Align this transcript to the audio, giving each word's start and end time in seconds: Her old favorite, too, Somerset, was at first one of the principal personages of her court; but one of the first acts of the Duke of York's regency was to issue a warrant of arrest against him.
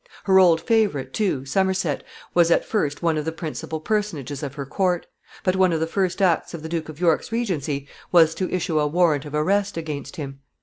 Her 0.23 0.39
old 0.39 0.61
favorite, 0.61 1.13
too, 1.13 1.45
Somerset, 1.45 2.03
was 2.33 2.49
at 2.49 2.65
first 2.65 3.03
one 3.03 3.19
of 3.19 3.25
the 3.25 3.31
principal 3.31 3.79
personages 3.79 4.41
of 4.41 4.55
her 4.55 4.65
court; 4.65 5.05
but 5.43 5.55
one 5.55 5.71
of 5.71 5.79
the 5.79 5.85
first 5.85 6.23
acts 6.23 6.55
of 6.55 6.63
the 6.63 6.69
Duke 6.69 6.89
of 6.89 6.99
York's 6.99 7.31
regency 7.31 7.87
was 8.11 8.33
to 8.33 8.49
issue 8.49 8.79
a 8.79 8.87
warrant 8.87 9.25
of 9.25 9.35
arrest 9.35 9.77
against 9.77 10.15
him. 10.15 10.39